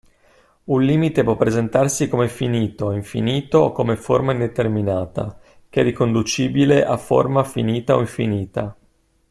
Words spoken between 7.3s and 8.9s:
finita o infinita.